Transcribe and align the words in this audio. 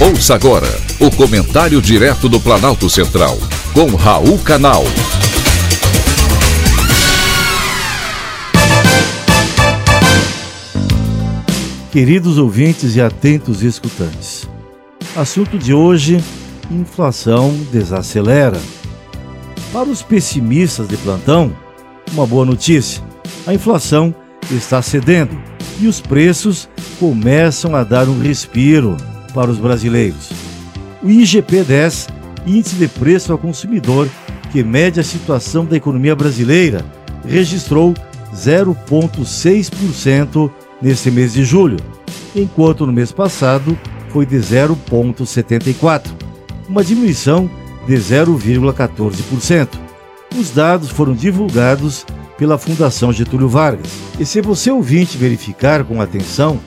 Ouça 0.00 0.34
agora 0.34 0.66
o 0.98 1.08
comentário 1.08 1.80
direto 1.80 2.28
do 2.28 2.40
Planalto 2.40 2.90
Central, 2.90 3.38
com 3.72 3.94
Raul 3.94 4.38
Canal. 4.40 4.82
Queridos 11.92 12.38
ouvintes 12.38 12.96
e 12.96 13.00
atentos 13.00 13.62
escutantes, 13.62 14.48
assunto 15.14 15.56
de 15.56 15.72
hoje: 15.72 16.22
inflação 16.68 17.56
desacelera. 17.70 18.60
Para 19.72 19.88
os 19.88 20.02
pessimistas 20.02 20.88
de 20.88 20.96
plantão, 20.96 21.56
uma 22.12 22.26
boa 22.26 22.44
notícia: 22.44 23.00
a 23.46 23.54
inflação 23.54 24.12
está 24.50 24.82
cedendo 24.82 25.40
e 25.80 25.86
os 25.86 26.00
preços 26.00 26.68
começam 26.98 27.76
a 27.76 27.84
dar 27.84 28.08
um 28.08 28.18
respiro 28.18 28.96
para 29.34 29.50
os 29.50 29.58
brasileiros. 29.58 30.30
O 31.02 31.08
IGP-10, 31.08 32.08
Índice 32.46 32.76
de 32.76 32.88
Preço 32.88 33.32
ao 33.32 33.38
Consumidor, 33.38 34.08
que 34.52 34.62
mede 34.62 35.00
a 35.00 35.04
situação 35.04 35.66
da 35.66 35.76
economia 35.76 36.14
brasileira, 36.14 36.84
registrou 37.26 37.92
0,6% 38.34 40.50
neste 40.80 41.10
mês 41.10 41.34
de 41.34 41.44
julho, 41.44 41.78
enquanto 42.34 42.86
no 42.86 42.92
mês 42.92 43.10
passado 43.10 43.76
foi 44.10 44.24
de 44.24 44.36
0,74%, 44.36 46.02
uma 46.68 46.84
diminuição 46.84 47.50
de 47.86 47.94
0,14%. 47.94 49.68
Os 50.38 50.50
dados 50.50 50.90
foram 50.90 51.14
divulgados 51.14 52.06
pela 52.38 52.58
Fundação 52.58 53.12
Getúlio 53.12 53.48
Vargas. 53.48 53.90
E 54.18 54.26
se 54.26 54.40
você 54.40 54.68
ouvinte 54.70 55.18
verificar 55.18 55.84
com 55.84 56.00
atenção, 56.00 56.58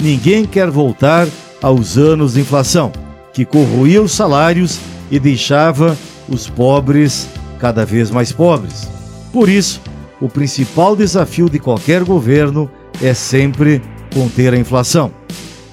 Ninguém 0.00 0.44
quer 0.44 0.68
voltar 0.72 1.28
aos 1.62 1.96
anos 1.96 2.34
de 2.34 2.40
inflação, 2.40 2.90
que 3.32 3.44
corroía 3.44 4.02
os 4.02 4.10
salários 4.10 4.80
e 5.08 5.20
deixava 5.20 5.96
os 6.28 6.48
pobres 6.48 7.28
cada 7.60 7.86
vez 7.86 8.10
mais 8.10 8.32
pobres. 8.32 8.88
Por 9.32 9.48
isso, 9.48 9.80
o 10.20 10.28
principal 10.28 10.96
desafio 10.96 11.48
de 11.48 11.60
qualquer 11.60 12.02
governo 12.02 12.68
é 13.00 13.14
sempre 13.14 13.80
conter 14.12 14.52
a 14.52 14.58
inflação 14.58 15.12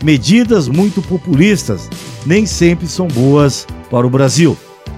medidas 0.03 0.67
muito 0.67 1.01
populistas 1.01 1.89
nem 2.25 2.45
sempre 2.45 2.87
são 2.87 3.07
boas 3.07 3.65
para 3.89 4.05
o 4.05 4.09
Brasil, 4.09 4.57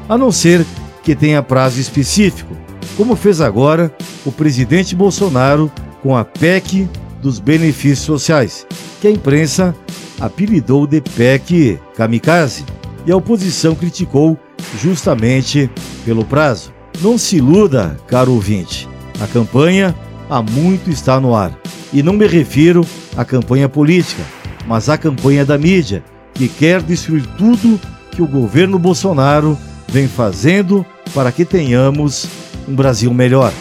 a 0.09 0.17
não 0.17 0.31
ser 0.31 0.65
que 1.03 1.15
tenha 1.15 1.43
prazo 1.43 1.79
específico, 1.79 2.55
como 2.97 3.15
fez 3.15 3.39
agora 3.39 3.95
o 4.25 4.31
presidente 4.31 4.95
Bolsonaro 4.95 5.71
com 6.01 6.17
a 6.17 6.25
PEC 6.25 6.89
dos 7.21 7.39
benefícios 7.39 7.99
sociais, 7.99 8.65
que 8.99 9.07
a 9.07 9.11
imprensa 9.11 9.75
apelidou 10.19 10.87
de 10.87 11.01
PEC 11.01 11.79
kamikaze, 11.95 12.65
e 13.05 13.11
a 13.11 13.17
oposição 13.17 13.75
criticou 13.75 14.39
justamente 14.81 15.69
pelo 16.03 16.25
prazo. 16.25 16.73
Não 17.01 17.19
se 17.19 17.37
iluda, 17.37 17.97
caro 18.07 18.31
ouvinte, 18.33 18.89
a 19.19 19.27
campanha 19.27 19.95
há 20.27 20.41
muito 20.41 20.89
está 20.89 21.19
no 21.19 21.35
ar, 21.35 21.55
e 21.93 22.01
não 22.01 22.13
me 22.13 22.25
refiro 22.25 22.85
à 23.15 23.23
campanha 23.23 23.69
política, 23.69 24.23
mas 24.65 24.89
a 24.89 24.97
campanha 24.97 25.45
da 25.45 25.57
mídia, 25.57 26.03
que 26.33 26.47
quer 26.47 26.81
destruir 26.81 27.25
tudo 27.37 27.79
que 28.11 28.21
o 28.21 28.27
governo 28.27 28.79
Bolsonaro 28.79 29.57
vem 29.87 30.07
fazendo 30.07 30.85
para 31.13 31.31
que 31.31 31.45
tenhamos 31.45 32.27
um 32.67 32.75
Brasil 32.75 33.13
melhor. 33.13 33.53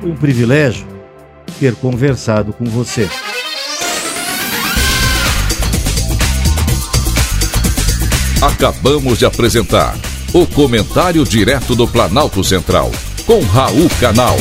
Foi 0.00 0.10
um 0.10 0.16
privilégio 0.16 0.86
ter 1.58 1.74
conversado 1.74 2.52
com 2.52 2.64
você. 2.64 3.08
Acabamos 8.42 9.18
de 9.18 9.24
apresentar 9.24 9.96
o 10.32 10.46
Comentário 10.46 11.24
Direto 11.24 11.74
do 11.74 11.88
Planalto 11.88 12.44
Central, 12.44 12.92
com 13.26 13.40
Raul 13.40 13.88
Canal. 13.98 14.36